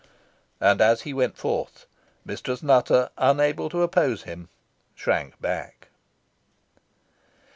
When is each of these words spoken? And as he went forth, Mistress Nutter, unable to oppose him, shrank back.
And 0.59 0.81
as 0.81 1.01
he 1.03 1.13
went 1.13 1.37
forth, 1.37 1.85
Mistress 2.25 2.63
Nutter, 2.63 3.11
unable 3.19 3.69
to 3.69 3.83
oppose 3.83 4.23
him, 4.23 4.49
shrank 4.95 5.39
back. 5.39 5.89